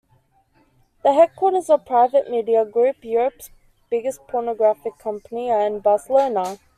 [1.03, 3.51] The headquarters of Private Media Group, Europe's
[3.91, 6.57] biggest pornographic company, are in Barcelona.